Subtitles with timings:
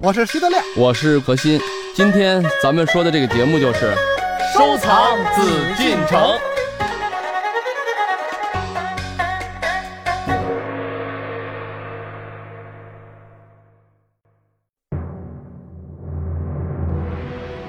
[0.00, 1.60] 我是徐德亮，我是何鑫。
[1.92, 3.92] 今天咱们说的这个节目就是
[4.54, 6.38] 收藏紫禁城。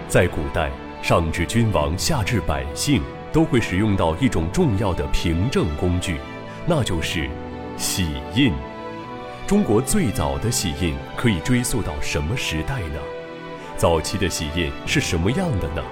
[0.07, 0.69] 在古代，
[1.01, 3.01] 上至君王，下至百姓，
[3.31, 6.19] 都会使用到一种重要的凭证工具，
[6.67, 7.27] 那就是
[7.75, 8.53] 玺印。
[9.45, 12.99] 中国最早的玺印可以追溯到什么时代呢？
[13.75, 15.83] 早期的玺印是什么样的呢？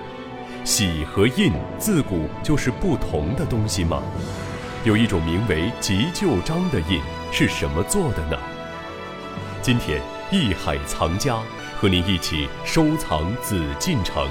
[0.63, 4.01] 玺和印自古就是不同的东西吗？
[4.85, 7.01] 有一种名为急救章的印
[7.31, 8.37] 是什么做的呢？
[9.61, 11.37] 今天艺海藏家
[11.75, 14.27] 和您一起收藏紫禁城，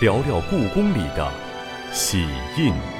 [0.00, 1.32] 聊聊故宫里的
[1.90, 2.26] 玺
[2.58, 2.97] 印。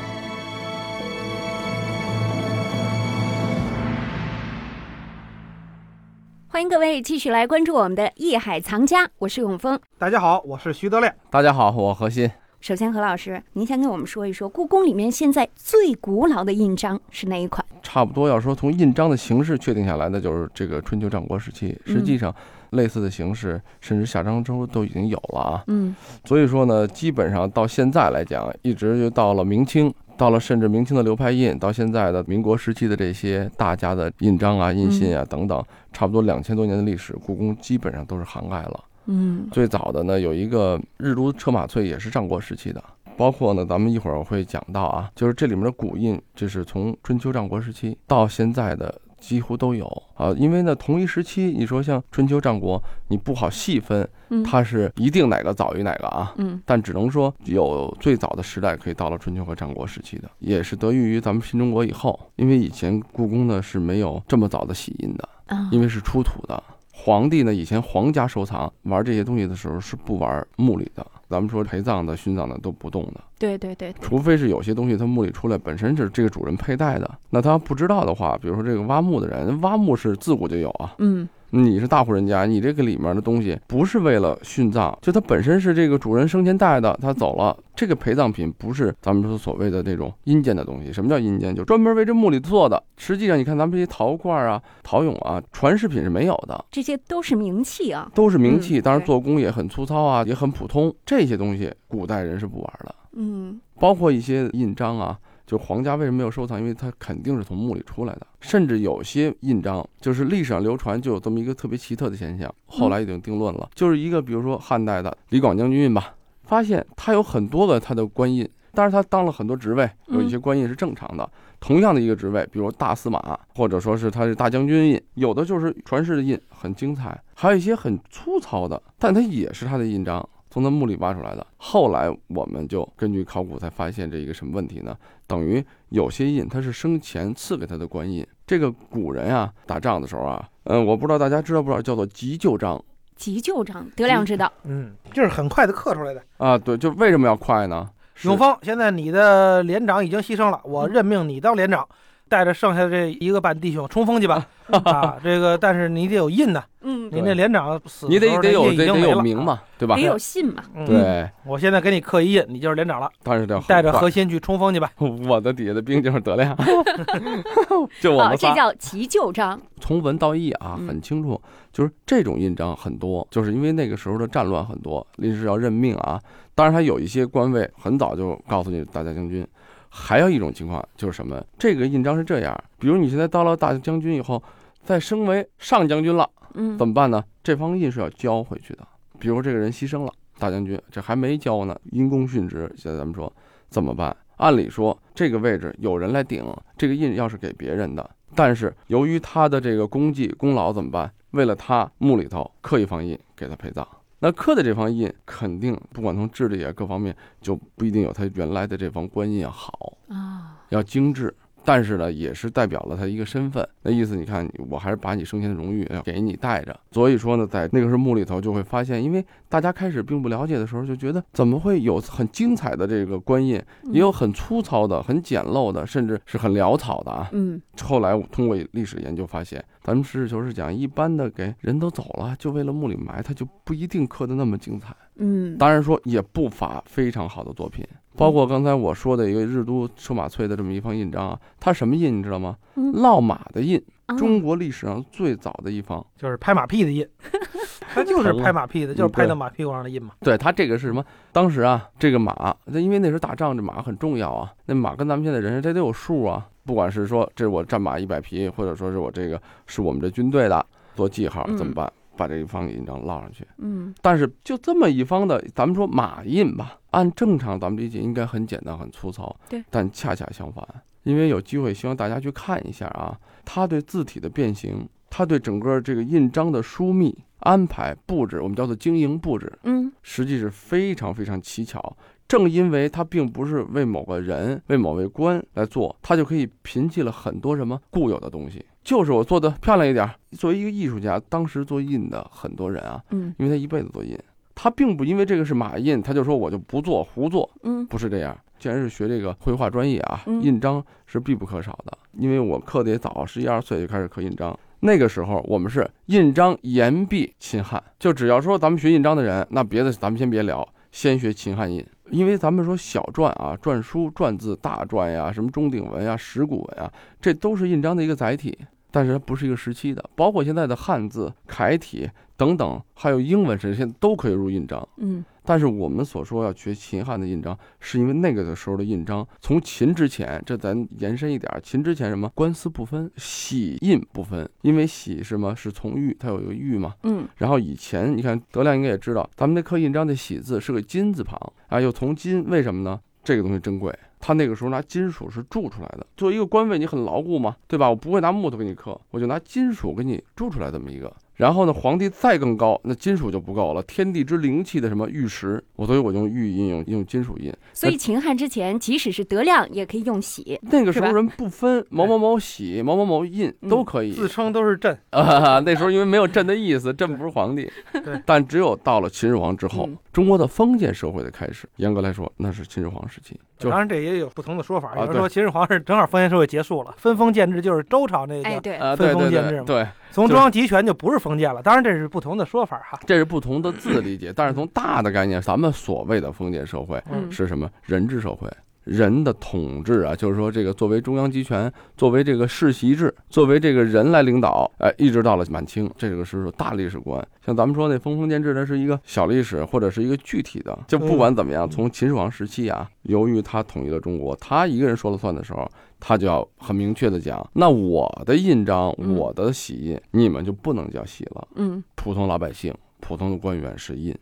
[6.88, 9.78] 位继续来关注我们的艺海藏家，我是永峰。
[9.98, 11.14] 大家好，我是徐德亮。
[11.28, 12.30] 大家好，我何鑫。
[12.60, 17.62] 首先，何老师，您先跟我们说一说故宫里面现在最古老的印章是哪一款？
[17.82, 21.78] 差不多要说从印章的形式确定下来，那就是这个春秋战国时期。
[21.84, 22.34] 实际上，
[22.70, 25.64] 类似的形式甚至夏商周都已经有了啊。
[25.66, 38.84] 嗯，所以说呢，基本上到现在来讲，一直就到了明清，到了甚至明清的流派印，到现在的民国时期的这些大家的印章啊、印信啊等等，差不多两千多年的历史，故宫基本上都是涵盖了。
[39.06, 42.82] 嗯，最早的呢，有一个日都车马翠，也是战国时期的。
[43.16, 50.32] 包括呢，咱们一会儿会讲到啊，就是这里面的古印，这是从春秋战国时期到现在的几乎都有啊。
[50.36, 54.08] 因为呢，同一时期，你说像春秋战国，你不好细分，
[54.44, 56.32] 它是一定哪个早于哪个啊。
[56.38, 65.28] 嗯，但只能说有最早的时代可以到了春秋和战国时期的，也是得益于咱们新中国以后，因为以前故宫呢是没有这么早的玺印的，
[65.70, 66.62] 因为是出土的。
[67.00, 71.06] 皇帝呢，以前皇家收藏玩这些东西的时候是不玩墓里的。
[71.28, 73.20] 咱们说陪葬的、殉葬的都不动的。
[73.38, 80.94] 对对对，除非是有些东西它墓里出来本身是这个主人佩戴的，那他不知道的话，比如说这个挖墓的人，挖墓是自古就有啊。
[80.98, 81.28] 嗯。
[81.50, 90.92] 你是大户人家，你这个里面的东西不是为了殉葬，就它本身是这个主人生前带的，他走了，这个陪葬品不是咱们说所谓的那种阴间的东西。
[90.92, 91.54] 什么叫阴间？
[91.54, 92.82] 就专门为这墓里做的。
[92.98, 96.62] 实际上，你看咱们这些陶罐啊、陶俑啊，传世品是没有的。
[96.70, 100.94] 这些都是名器啊，都是名器，当然做工也很粗糙啊，也很普通。
[101.06, 102.94] 这些东西古代人是不玩的。
[103.12, 105.18] 嗯，包括一些印章啊。
[105.48, 106.60] 就皇家为什么没有收藏？
[106.60, 121.26] 因为它肯定是从墓里出来的，甚至有些印章就是历史上流传就有这么一个特别奇特的现象，后来已经定论了，就是一个比如说汉代的李广将军印吧，发现他有很多个他的官印，但是他当了很多职位，有一些官印是正常的。
[121.60, 130.28] 同样的一个职位，比如大司马，或者说是他是大将军印，有的就是传世的印，很精彩，还有一些很粗糙的，但它也是他的印章。
[130.58, 131.46] 从他墓里挖出来的。
[131.56, 134.96] 后来我们就根据考古才发现这一个什么问题呢？
[135.26, 138.26] 等于有些印它是生前赐给他的官印。
[138.44, 142.82] 这个古人啊，打仗的时候啊，嗯，我不知道大家知道不知道，叫做急救章。
[143.14, 144.50] 急救章，德亮知道。
[144.64, 146.58] 嗯，就是很快的刻出来的啊。
[146.58, 147.88] 对，就为什么要快呢？
[148.22, 151.86] 永芳，现在你的连长已经牺牲了，我任命你当连长。
[152.28, 154.46] 带着剩下的这一个半弟兄冲锋去吧！
[154.84, 156.62] 啊，这个但是你得有印呢。
[156.82, 159.96] 嗯，你那连长死，你得得有得有名嘛，对吧？
[159.96, 160.62] 得有信嘛。
[160.86, 163.10] 对，我现在给你刻一印，你就是连长了。
[163.22, 164.90] 但是得带着核心去冲锋去吧。
[165.26, 166.56] 我的底下的兵就是德亮，
[168.00, 169.60] 就我们这叫急救章。
[169.80, 171.40] 从文到义啊，很清楚，
[171.72, 176.20] 就是这种印章很多，就是因为那个时候的战乱很多，临时要任命啊。
[176.54, 179.46] 当然，他有一些官位很早就告诉你大将军。
[179.88, 181.44] 还有一种情况就是什么？
[181.58, 184.42] 这个印章是这样，比如你现在当了大将军以后，
[184.82, 187.24] 再升为上将军了，嗯，怎么办呢？
[187.42, 188.86] 这方印是要交回去的。
[189.18, 192.70] 比如这个人牺牲了，大将军这还没交呢，因公殉职。
[192.76, 193.32] 现在咱们说
[193.68, 194.16] 怎么办？
[194.36, 196.44] 按理说这个位置有人来顶，
[196.76, 201.12] 这个印要是给别人的，但是由于他的这个功绩功劳怎么办？
[201.32, 203.86] 为了他墓里头刻一方印给他陪葬。
[204.20, 211.34] 那刻的这方印肯定不管从质地啊各方面就不一定有他原来的这方官印要好啊，要精致。
[211.64, 213.66] 但是呢，也是代表了他一个身份。
[213.82, 216.78] 那意思，你看，我还是把你生前的荣誉要给你带着。
[216.92, 223.62] 所以说呢，在那个时候墓里头就会发现，因为大家开始并不了解的时候，就觉得怎么会有很精彩的这个官印，
[223.92, 227.28] 也有很粗糙的、很简陋的，甚至是很潦草的啊。
[227.32, 227.60] 嗯。
[227.82, 234.94] 后来我通过历史研究发现，咱们实事求是讲，一般的给人都走了，就为了墓里埋，他就不一定刻的那么精彩。
[235.16, 235.56] 嗯。
[235.58, 237.84] 当然说也不乏非常好的作品。
[238.18, 242.56] 包括刚才我说的一个日都车马翠的这么一方印章啊，它什么印你知道吗？
[242.74, 243.78] 嗯，烙马的印。
[243.78, 246.04] 哦中国历史上最早的一方。
[246.16, 247.06] 就是拍马屁的印，
[247.92, 250.14] 它就是拍马屁的，就是拍对到马屁股上的印嘛。
[250.20, 251.04] 对它这个是什么？
[251.30, 254.50] 当时啊，这个马，那因为那时候打仗，这马很重要啊。
[254.64, 256.48] 那马跟咱们现在人，这得有数啊。
[256.64, 260.64] 不管是说这是我战马一百匹，或者说是我这个是我们这军队的
[260.96, 261.92] 做记号，嗯怎么办？
[262.18, 263.46] 把这一方印章烙上去。
[263.58, 269.34] 嗯但是就这么一方的，咱们说马印吧，按正常咱们理解应该很简单、很粗糙。
[269.48, 269.64] 对。
[269.70, 270.66] 但恰恰相反，
[271.04, 281.96] 因为有机会，希望大家去看一下啊，它对字体的变形，它对整个这个印章的疏密安排布置，我们叫做经营布置，嗯实际是非常非常蹊跷。
[282.26, 288.62] 正因为它并不是为某个人、为某位官来做，它就可以摒弃了很多什么固有的东西。
[288.88, 290.14] 就是我做的漂亮一点儿。
[290.30, 294.18] 作为一个艺术家，当时做印的很多人啊，嗯因为他一辈子做印，
[294.54, 298.34] 他并不因为这个是马印，他就说我就不做胡做，嗯不是这样。
[298.58, 301.98] 既然是学这个绘画专业啊，嗯印章是必不可少的。
[302.12, 304.58] 因为我刻的也早，十一二岁就开始刻印章。
[304.80, 311.84] 那个时候我们是印章严避秦汉，就只要说咱们学印章的人，那别的咱们先别聊，先学秦汉印。
[312.10, 316.90] 因为咱们说小篆啊、篆书、篆字、大篆呀、什么中鼎文呀、石鼓文啊，
[317.20, 318.56] 这都是印章的一个载体，
[318.90, 320.04] 但是它不是一个时期的。
[320.14, 324.88] 包括现在的汉字、楷体等等，还有英文，这些都可以入印章。
[324.96, 336.92] 嗯但是我们所说要学秦汉的印章，是因为那个的时候的印章，从秦之前，这咱延伸一点儿，秦之前什么官司不分，玺印不分，因为玺是什么是从玉，它有一个玉嘛。
[337.04, 343.00] 嗯然后以前你看德亮应该也知道，咱们那刻印章的玺字是个金字旁啊，又从金，为什么呢？
[343.24, 346.06] 这个东西珍贵，他那个时候拿金属是铸出来的。
[346.16, 347.88] 作为一个官位，你很牢固嘛，对吧？
[347.88, 351.12] 我不会拿木头给你刻，我就拿金属给你铸出来这么一个。
[351.34, 357.54] 然后呢，皇帝再更高，那金属就不够了，天地之灵气的什么玉石，我所以我用玉印，用用金属印。
[357.72, 360.58] 所以秦汉之前，即使是德亮，也可以用玺。
[360.62, 364.10] 那个时候人不分某某某玺、某某某印嗯都可以。
[364.10, 367.70] 自称都是朕，啊， 那时候因为没有朕的意思，朕不是皇帝。
[368.26, 373.38] 但只有到了秦始皇之后嗯，中国的封建社会的开始，严格来说，那是秦始皇时期。
[373.58, 374.92] 就当然这也有不同的说法。
[374.96, 381.62] 有人说秦始皇是正好封建社会结束了，分封建制就是周朝那哎，个，分对对封建制嘛对对，从中央集权就不是封建了。
[381.62, 382.98] 当然这是不同的说法哈。
[383.06, 387.68] 这是不同的字理解，但是从大的概念，咱们所谓的封建社会嗯是什么？
[387.82, 388.48] 人治社会。
[388.88, 397.26] 人的统治啊，就是说这个作为中央集权，作为这个世袭制，作为这个人来领导，哎，一直到了满清，这个是大历史观。
[397.44, 400.76] 像咱们说那封封建制，它是一个小历史或者是一个具体的。
[400.88, 405.70] 就不管怎么样，从秦始皇时期啊，由于他统一了中国，他一个人说了算的时候，
[406.00, 411.48] 他就要很明确的讲，那我的印章，嗯我的玺印，你们就不能叫玺了。
[411.56, 414.16] 嗯普通老百姓、普通的官员是印。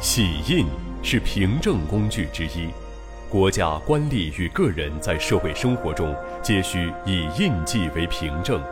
[0.00, 0.64] 玺印
[1.02, 2.68] 是凭证工具之一，
[3.28, 8.62] 国家官吏与个人在社会生活中皆需以印记为凭证，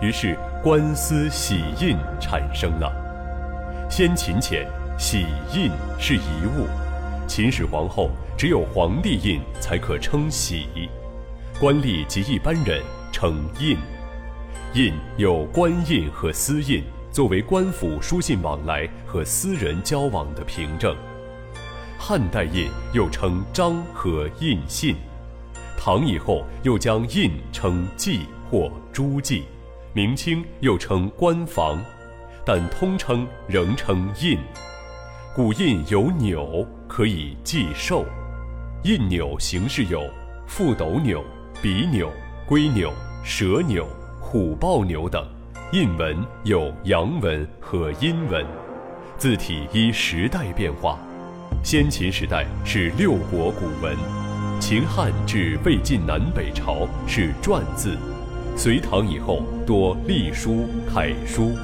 [0.00, 2.92] 于是官司玺印产生了。
[3.90, 6.68] 先秦前，玺印是遗物，
[7.26, 10.68] 秦始皇后只有皇帝印才可称玺，
[11.58, 13.76] 官吏及一般人称印。
[14.74, 16.84] 印有官印和私印，
[17.18, 20.96] 作为官府书信往来和私人交往的凭证。
[21.98, 24.94] 汉代印又称章和印信，
[25.76, 29.42] 唐以后又将印称记或朱记，
[29.92, 31.84] 明清又称官房，
[32.46, 34.38] 但通称仍称印。
[35.34, 38.04] 古印有钮，可以记寿。
[38.84, 40.08] 印钮形式有
[40.48, 41.24] 覆斗钮、
[41.60, 42.12] 笔钮、
[42.46, 42.92] 龟钮、
[43.24, 43.84] 蛇钮、
[44.20, 45.26] 虎豹钮等。
[45.70, 48.42] 印文有阳文和阴文，
[49.18, 50.98] 字体依时代变化。
[51.62, 53.94] 先秦时代是六国古文，
[54.58, 57.98] 秦汉至魏晋南北朝是篆字，
[58.56, 61.54] 隋唐以后多隶书、楷书。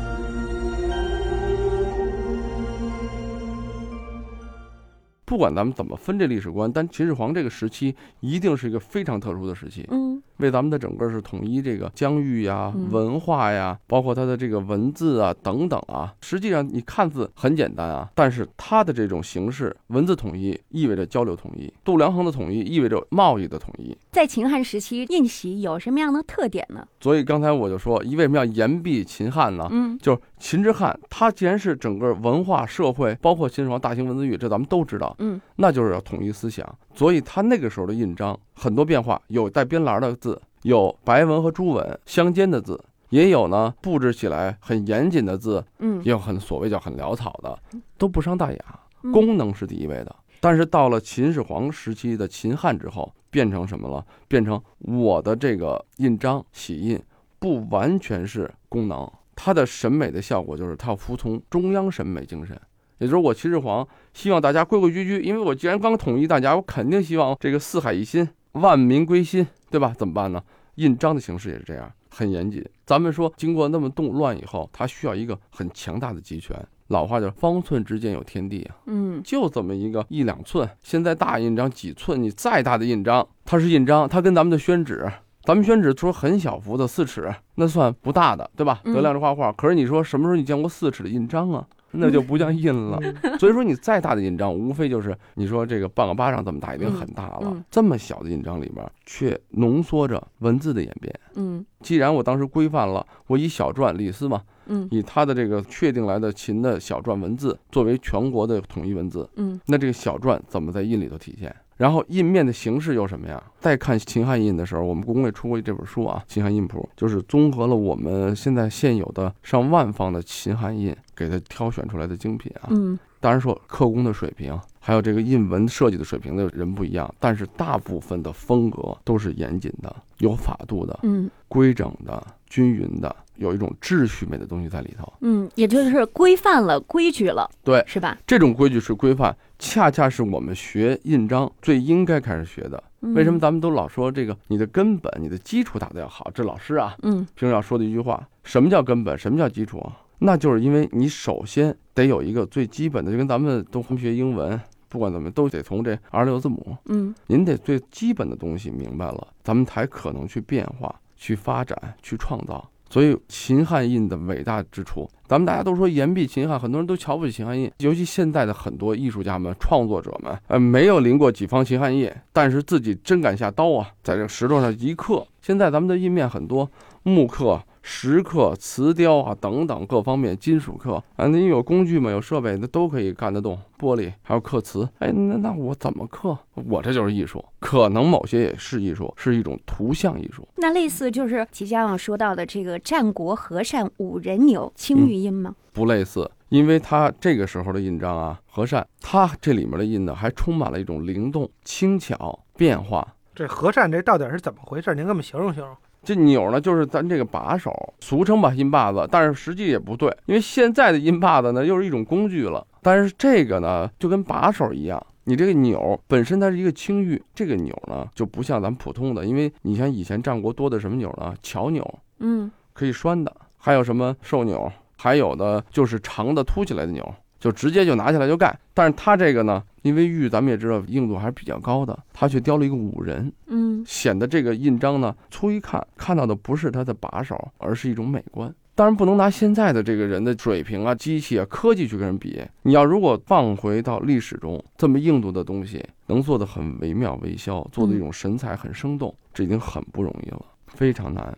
[5.24, 16.14] 不管咱们怎么分这历史观，但秦始皇这个时期一定是一个非常特殊的时期，嗯为咱们的整个是统一这个疆域呀、嗯文化呀，包括它的这个文字啊等等啊。
[16.20, 23.96] 实际上你看字很简单啊，但是它的这种形式，文字统一意味着交流统一，度量衡的统一意味着贸易的统一。
[24.12, 26.86] 在秦汉时期，印玺有什么样的特点呢？
[27.00, 29.68] 所以刚才我就说，一为什么要言必秦汉呢？
[29.70, 36.66] 嗯就是秦之汉，它既然是整个文化社会，包括秦始皇大型文字狱，这咱们都知道，嗯那就是要统一思想。
[36.94, 47.58] 所以他那个时候的印章很多变化，有带边栏的字，有白文和朱文相间的字，也有呢布置起来很严谨的字，嗯也有很所谓叫很潦草的，
[47.98, 50.16] 都不伤大雅，嗯功能是第一位的。
[50.40, 54.02] 但是到了秦始皇时期的秦汉之后，变成什么了？
[54.26, 56.98] 变成我的这个印章玺印
[57.38, 62.58] 不完全是功能，它的审美的效果就是它要服从中央审美精神。
[62.98, 69.94] 也就是我秦始皇希望大家规规矩矩，因为我既然刚统一大家，我肯定希望这个四海一心，万民归心，对吧？
[69.96, 70.42] 怎么办呢？
[70.76, 72.64] 印章的形式也是这样，很严谨。
[72.84, 76.56] 咱们说，经过那么动乱以后，它需要一个很强大的集权。
[76.88, 80.68] 老话叫“方寸之间有天地”啊，嗯就这么一个一两寸。
[80.82, 82.22] 现在大印章几寸？
[82.22, 85.10] 你再大的印章，它是印章，它跟咱们的宣纸，
[85.44, 88.80] 咱们宣纸说很小幅的四尺，那算不大的，对吧？
[88.84, 91.66] 嗯德亮这画画，可是你说什么时候你见过四尺的印章啊？
[91.98, 92.98] 那就不叫印了。
[93.38, 97.64] 所以说，你再大的印章，无非就是你说这个半个巴掌这么大，已经很大了。
[97.70, 101.14] 这么小的印章里边，却浓缩着文字的演变。
[101.36, 111.54] 嗯既然我当时规范了，我以小篆李斯嘛，嗯以他的这个确定来的秦的小篆文字作为全国的统一文字，嗯那这个小篆怎么在印里头体现？
[111.76, 113.42] 然后印面的形式又什么呀？
[113.58, 122.68] 再看秦汉印的时候，我们故宫也出过这本书啊，《秦汉印谱》，就是综合了我们现在现有的上万方的秦汉印，给他挑选出来的精品啊。
[122.70, 135.10] 嗯当然说刻工的水平，还有这个印文设计的水平的人不一样，但是大部分的风格都是严谨的、有法度的、嗯规整的、均匀的，有一种秩序美的东西在里头。
[135.20, 138.18] 嗯，也就是规范了规矩了，对是吧？
[138.26, 142.84] 这种规矩是规范，恰恰是我们学印章最应该开始学的。
[143.00, 143.40] 嗯为什么？
[143.40, 146.30] 咱们都老说这个你的根本、你的基础打得要好？
[146.34, 149.16] 这老师啊，嗯平时要说的一句话：什么叫根本？
[149.16, 149.96] 什么叫基础啊？
[150.24, 162.66] 那就是因为你首先得有一个最基本的，就跟咱们都学英文，不管怎么都得从这二十六字母，嗯您得最基本的东西明白了，咱们才可能去变化、去发展、去创造。
[162.88, 175.26] 所以秦汉印的伟大之处，咱们大家都说言必秦汉，很多人都瞧不起秦汉印，尤其现在的很多艺术家们、创作者们，呃，没有临过几方秦汉印，但是自己真敢下刀啊，在这个石头上一刻。
[175.42, 176.70] 现在咱们的印面很多
[177.02, 183.58] 木刻、石刻、瓷雕啊等等各方面金属刻啊，您有工具嘛，有设备，那都可以干得动。
[183.78, 186.36] 玻璃还有刻瓷，哎，那那我怎么刻？
[186.54, 190.48] 我这就是艺术，可能某些也是艺术，是一种图像艺术。
[190.56, 195.54] 那类似就是即将要说到的这个战国和善五人牛青玉印吗？
[195.74, 203.06] 不类似，因为它这个时候的印章啊，和善，它这里面的印呢，还充满了一种灵动、轻巧、变化。
[203.34, 204.94] 这和善这到底是怎么回事？
[204.94, 205.76] 您给我们形容形容。
[206.04, 212.64] 这钮呢，就是咱这个把手，俗称吧音把子，但是实际也不对，因为现在的音把子呢，又是一种工具了。
[212.82, 221.34] 但是这个呢，就跟把手一样，你这个钮本身它是一个青玉，这个钮呢就不像咱普通的，因为你像以前战国多的什么钮呢？
[221.42, 228.58] 巧钮，嗯可以拴的，还有什么兽钮，还有的就是长的凸起来的钮，就直接就拿起来就干。
[228.72, 238.50] 但是他这个呢，因为玉咱们也知道硬度还是比较高的，他却雕了一个五人，嗯显得这个印章呢，粗一看看到的不是它的把手，而是一种美观。
[238.74, 242.42] 当然不能拿现在的这个人的水平啊、机器啊、科技去跟人比。
[242.62, 251.36] 你要如果放回到历史中，这么硬度的东西能做得很惟妙惟肖，做的一种神采很生动，这已经很不容易了，非常难。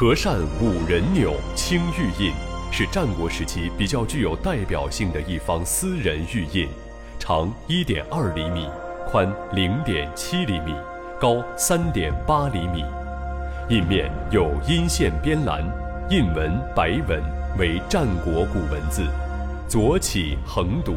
[0.00, 2.32] 和善五人钮青玉印
[2.70, 6.68] 是战国时期比较具有代表性的一方私人玉印，
[7.18, 8.68] 长一点二厘米，
[9.10, 10.72] 宽零点七厘米，
[11.18, 12.84] 高三点八厘米。
[13.70, 15.64] 印面有阴线边栏，
[16.08, 17.20] 印文白文
[17.58, 19.04] 为战国古文字，
[19.66, 20.94] 左起横读。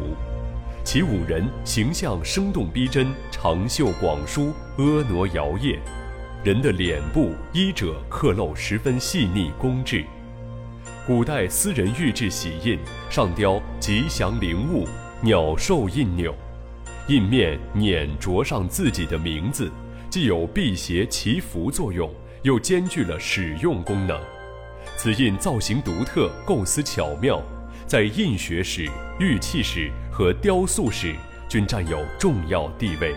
[0.84, 5.80] 其五人形象生动逼真，长袖广舒，婀娜摇曳。
[6.44, 10.04] 人的脸部、衣褶刻镂十分细腻工致。
[11.06, 12.76] 古代私人玉制玺印
[13.08, 14.88] 上雕吉祥灵物、
[15.20, 16.34] 鸟兽印钮，
[17.06, 19.70] 印面碾着上自己的名字，
[20.10, 24.20] 既有辟邪祈福作用，又兼具了使用功能。
[24.96, 27.40] 此印造型独特，构思巧妙，
[27.86, 31.14] 在印学史、玉器史和雕塑史
[31.48, 33.14] 均占有重要地位。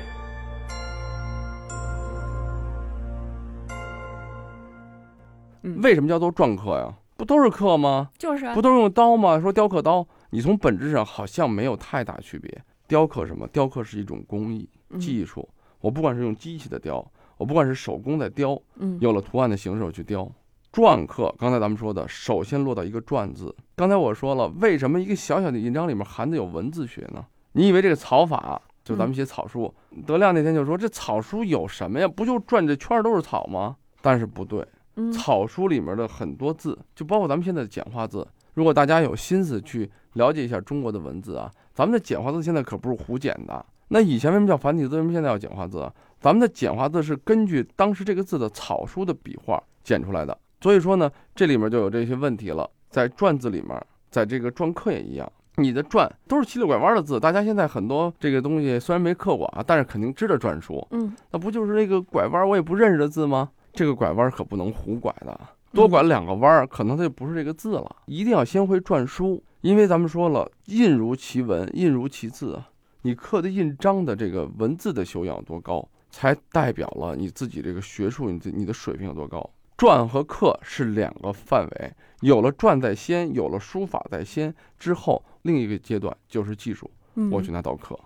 [5.82, 6.94] 为什么叫做篆刻呀？
[7.18, 8.10] 不都是刻吗？
[8.18, 9.40] 就是啊不都是用刀吗？
[9.40, 12.64] 说雕刻刀，你从本质上好像没有太大区别。
[12.88, 13.48] 雕刻什么？
[13.48, 15.48] 雕刻是一种工艺嗯技术。
[15.82, 17.06] 我不管是用机器的雕，
[17.38, 20.30] 我不管是手工在雕，嗯有了图案的形式我去雕。
[20.74, 23.56] 篆刻，刚才咱们说的，首先落到一个“篆”字。
[23.78, 27.26] 刚才我说了，为什么一个小小的印章里面含的有文字学呢？
[27.54, 29.74] 你以为这个草法，就咱们写草书，
[30.06, 32.08] 德亮那天就说这草书有什么呀？
[32.08, 33.78] 不就转这圈儿都是草吗？
[34.02, 34.68] 但是不对，嗯
[35.12, 43.66] 草书里面的很多字，就包括咱们现在的简化字，如果大家有心思去了解一下中国的文字啊，咱们的简化字现在可不是胡简的。
[43.90, 44.96] 那以前为什么叫繁体字？
[44.96, 45.94] 为什么现在要简化字啊？
[46.20, 50.36] 咱们的简化字是根据当时这个字的草书的笔画简出来的。
[50.62, 52.68] 所以说呢，这里面就有这些问题了。
[52.90, 57.20] 在篆字里面，在这个篆刻也一样，你的篆都是七六拐弯的字。
[57.20, 60.88] 大家现在很多这个东西虽然没刻过啊，但是肯定知道篆书。
[60.92, 63.52] 嗯，那不就是那个拐弯我也不认识的字吗？
[63.76, 65.40] 这个拐弯可不能胡拐的，
[65.74, 67.96] 多拐两个弯儿，可能它就不是这个字了。
[68.06, 72.70] 一定要先会篆书，因为咱们说了，印如其文，印如其字啊。
[73.02, 79.48] 你刻的印章的这个文字的修养多高，才代表了你自己这个学术，你你的水平有多高。
[79.78, 81.92] 篆和刻是两个范围，
[82.22, 86.90] 有了篆在先，有了书法在先之后，另一个阶段就是技术。
[87.18, 87.98] 嗯我去拿刀刻，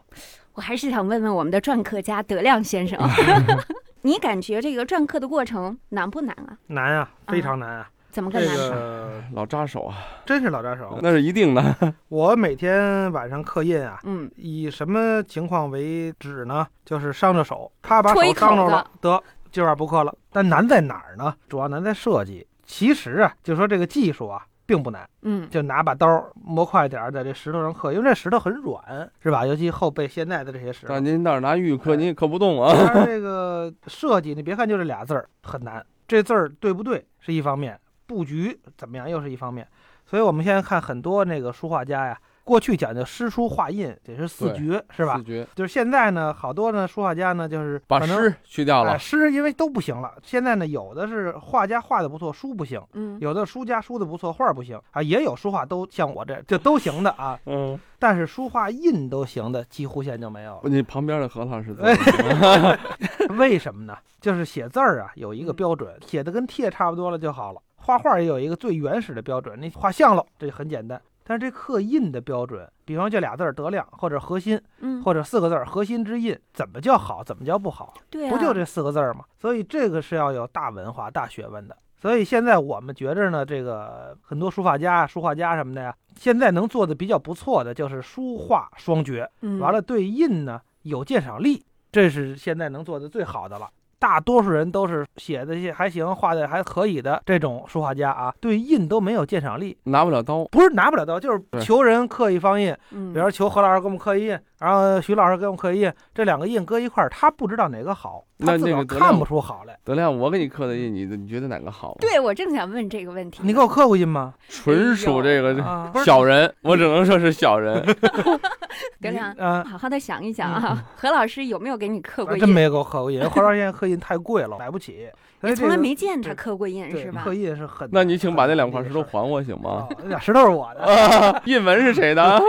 [0.54, 3.00] 我还是想问问我们的篆刻家德亮先生，
[4.02, 6.58] 你感觉这个篆刻的过程难不难啊？
[6.68, 8.70] 难啊，非常难啊，这怎么个难法？
[8.70, 10.98] 个老扎手啊，真是老扎手。
[11.02, 11.76] 那是一定的。
[12.08, 16.66] 我每天晚上刻印啊，嗯，以什么情况为止呢？
[16.86, 20.16] 就是伤着手，啪把戳一手伤着子了，得今晚不刻了。
[20.32, 21.36] 但难在哪儿呢？
[21.48, 22.48] 主要难在设计。
[22.66, 29.44] 其实啊，就说这个技术啊，并不难，嗯，就拿把刀磨快点儿，在这石头上刻，因为这石头很软，是吧？
[29.44, 31.00] 尤其后背现在的这些石头那。
[31.00, 32.72] 您那儿拿玉刻，您也刻不动啊。
[32.72, 39.68] 当然，这个设计，你别看就这俩字儿很难，这字儿对不对是一方面，布局怎么样又是一方面。
[40.06, 42.20] 所以我们现在看很多那个书画家呀，
[42.50, 45.24] 过去讲究诗书画印，得是四绝，是吧四？
[45.24, 50.16] 绝就是现在呢，好多呢书画家呢，就是把诗去掉了哎，诗因为都不行了。
[50.24, 55.00] 现在呢，有的是画家画的不错，书不行；嗯，有的书家书的不错，画不行啊。
[55.00, 57.40] 也有书画都像我这，这都行的啊。
[57.46, 60.62] 嗯，但是书画印都行的，几乎现在就没有了。
[60.64, 62.80] 你旁边的何老师怎哎么样？
[63.38, 63.96] 为什么呢？
[64.20, 67.62] 就是写字儿啊，有一个嗯标准，写的跟帖差不多了就好了。
[67.76, 71.00] 画画也有一个最原始的标准，你画像了，这很简单。
[71.30, 77.94] 但是这刻印的标准，比方这俩字儿德亮，或者核心，嗯，或者四个字儿核心之印，怎么叫好，怎么叫不好？
[78.10, 79.24] 对啊，不就这四个字儿吗？
[79.40, 81.78] 所以这个是要有大文化、大学问的。
[82.02, 89.30] 所以现在我们觉着呢，这个很多书法家、书画家什么的呀，现在能做的比较不错的就是书画双绝。
[89.42, 93.70] 嗯完了，对印呢有鉴赏力，这是现在能做的最好的了。
[94.00, 109.80] 大多数人都是写的些还行、画的还可以的这种书画家啊，对印都没有鉴赏力，拿不了刀，不是拿不了刀，就是求人刻一方印，嗯，比如求何老师给我们刻一印，然后徐老师给我们刻印，这两个印搁一块儿，他不知道哪个好，他那自个儿那个德亮看不出好来。
[109.86, 113.42] 德亮，我给你刻的印，你你觉得哪个好？，对我正想问这个问题。
[113.44, 114.34] 你给我刻过印吗？
[114.50, 117.82] 纯属这个啊，小人，我只能说是小人。
[119.02, 122.40] 德亮 嗯，好好的想一想啊，何老师有没有给你刻过印？
[122.42, 125.10] 真没给我刻过印，何老师现在刻印太贵了， 买不起。
[125.42, 127.34] 你从来没见他刻过印是吧刻？
[127.34, 129.88] 印是很，那你请把那两块石头还我行吗？
[129.90, 131.42] 哦那俩石头是我的。
[131.46, 132.42] 印文是谁的？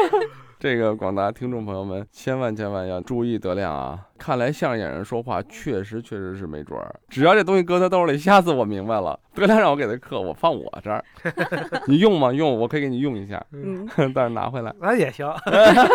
[0.60, 3.98] 这个广大听众朋友们，千万千万要注意德亮啊！
[4.18, 11.02] 看来相声演员说话确实确实是没准儿，只要这东西搁他兜里，下次我明白了，德亮让我给他刻，我放我这儿，
[11.88, 12.30] 你用吗？
[12.30, 15.26] 用，我可以给你用一下，嗯， 但是拿回来，那也行。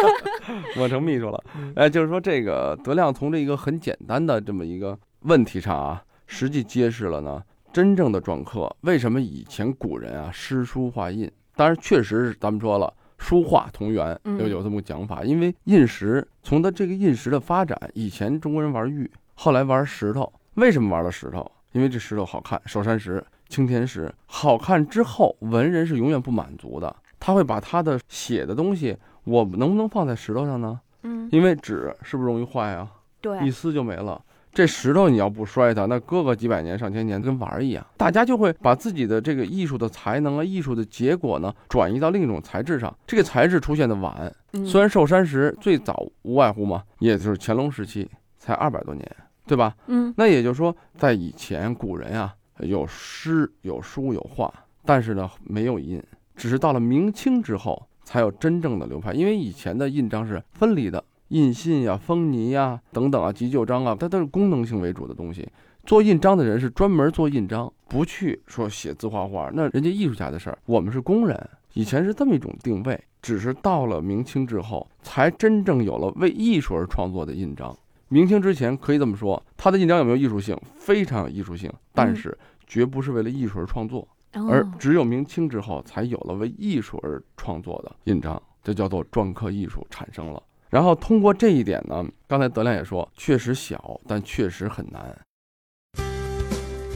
[0.81, 1.71] 我成秘书了嗯。
[1.75, 7.39] 哎，就是说这个德亮从这一个很简单的这么一个问题上啊，实际揭示了呢，
[7.71, 12.91] 真正的篆刻为什么以前古人啊诗书画印，当然确实是咱们说了。
[13.17, 21.49] 书画同源，嗯有有这么个讲法，因为印石从它这个印石的发展，以前中国人玩玉，后来玩石头，为什么玩了石头？
[21.71, 30.79] 因为这石头好看，首山石、青田石好看之后，文人是永远不满足的，他会把他的写的东西，我能不能放在石头上呢？
[31.03, 32.89] 嗯，因为纸是不是容易坏啊？
[33.21, 34.21] 对一，撕就没了。
[34.55, 37.85] 这石头你要不摔它，那搁个几百年、上千年跟玩儿一样。
[37.97, 42.97] 大家就会把自己的这个艺术的才能啊、艺术的结果呢，转移到另一种材质上。
[43.05, 49.05] 这个材质出现的晚，嗯虽然寿山石最早无外乎嘛，也就是乾隆时期，才二百多年，
[49.45, 49.75] 对吧？
[49.87, 54.49] 嗯那也就是说，在以前古人啊，有诗、有书、有画，
[54.85, 56.01] 但是呢没有印，
[56.37, 59.11] 只是到了明清之后才有真正的流派。
[59.11, 65.47] 因为以前的印章是分离的，印信呀、封泥呀等等啊、急救章啊，它都是功能性为主的东西。
[65.85, 70.57] 做印章的人是专门做印章，不去说写字画画，那人家艺术家的事儿。
[70.65, 77.75] 我们是工人，以前是这么一种定位，只是到了明清之后，才真正有了为艺术而创作的印章。
[78.07, 80.55] 明清之前可以这么说，他的印章有没有艺术性？
[80.75, 82.35] 非常有艺术性，但是
[82.65, 90.41] 绝不是为了艺术而创作，而哦，只有明清之后才有了为艺术而创作的印章，这叫做篆刻艺术产生了。
[90.69, 95.17] 然后通过这一点呢刚才德亮也说确实小但确实很难。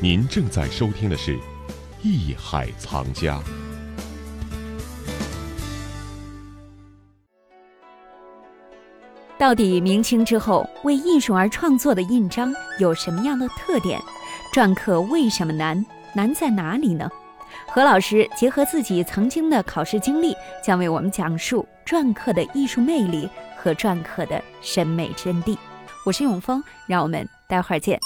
[0.01, 1.37] 您正在收听的是
[2.01, 3.39] 艺海藏家。
[9.37, 13.97] 到底明清之后为艺术而创作的印章有什么样的特点
[14.53, 17.09] 篆刻为什么难难在哪里呢？
[17.67, 23.29] 何老师结合自己曾经的考试经历将为我们讲述篆刻的艺术魅力
[23.61, 25.57] 和篆刻的审美真谛
[26.05, 27.99] 我是永峰让我们待会儿见。